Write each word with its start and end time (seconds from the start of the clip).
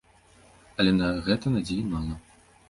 Але 0.83 0.91
на 1.01 1.09
гэта 1.27 1.53
надзеі 1.57 1.85
мала. 1.93 2.19